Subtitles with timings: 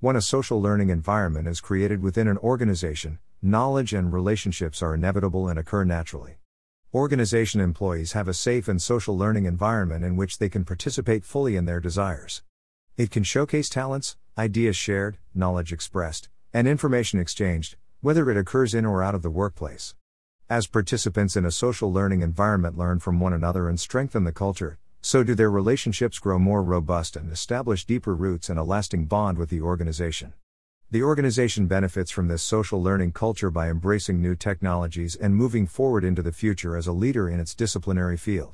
[0.00, 5.48] When a social learning environment is created within an organization, knowledge and relationships are inevitable
[5.48, 6.36] and occur naturally.
[6.94, 11.56] Organization employees have a safe and social learning environment in which they can participate fully
[11.56, 12.44] in their desires.
[12.96, 18.86] It can showcase talents, ideas shared, knowledge expressed, and information exchanged, whether it occurs in
[18.86, 19.96] or out of the workplace.
[20.48, 24.78] As participants in a social learning environment learn from one another and strengthen the culture,
[25.08, 29.38] so do their relationships grow more robust and establish deeper roots and a lasting bond
[29.38, 30.34] with the organization.
[30.90, 36.04] The organization benefits from this social learning culture by embracing new technologies and moving forward
[36.04, 38.52] into the future as a leader in its disciplinary field.